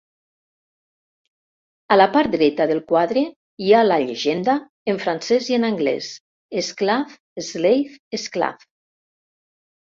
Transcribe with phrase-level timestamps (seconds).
[1.95, 3.23] A la part dreta del quadre,
[3.65, 4.55] hi ha la llegenda
[4.95, 6.09] en francès i en anglès
[6.63, 8.69] "Esclave, Slave, Esclave".